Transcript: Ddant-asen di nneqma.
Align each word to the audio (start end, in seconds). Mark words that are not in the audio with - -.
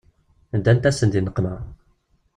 Ddant-asen 0.57 1.09
di 1.11 1.19
nneqma. 1.21 1.53